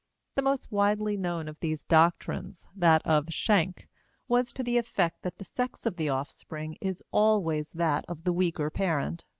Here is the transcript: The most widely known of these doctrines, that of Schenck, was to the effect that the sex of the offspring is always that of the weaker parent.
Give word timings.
The 0.33 0.41
most 0.41 0.71
widely 0.71 1.15
known 1.15 1.47
of 1.47 1.59
these 1.59 1.83
doctrines, 1.83 2.67
that 2.75 3.05
of 3.05 3.31
Schenck, 3.31 3.87
was 4.27 4.51
to 4.53 4.63
the 4.63 4.79
effect 4.79 5.21
that 5.21 5.37
the 5.37 5.43
sex 5.45 5.85
of 5.85 5.97
the 5.97 6.09
offspring 6.09 6.75
is 6.81 7.03
always 7.11 7.73
that 7.73 8.05
of 8.09 8.23
the 8.23 8.33
weaker 8.33 8.71
parent. 8.71 9.25